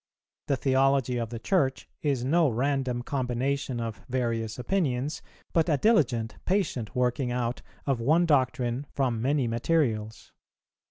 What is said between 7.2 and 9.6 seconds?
out of one doctrine from many